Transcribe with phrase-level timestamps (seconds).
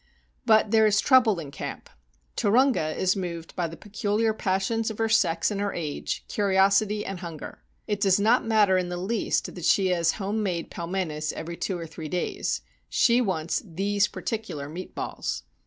[0.47, 1.87] But there is trouble in camp.
[2.35, 7.19] Turunga is moved by the peculiar passions of her sex and her age, curiosity and
[7.19, 7.61] hunger.
[7.85, 11.77] It does not matter in the least that she has home made pelmenes every two
[11.77, 12.61] or three days—
[12.99, 15.43] she wants these particular meat balls.